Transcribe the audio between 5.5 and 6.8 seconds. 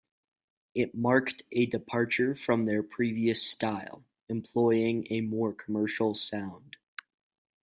commercial sound.